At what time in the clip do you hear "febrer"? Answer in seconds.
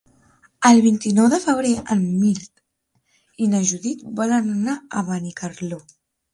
1.43-1.73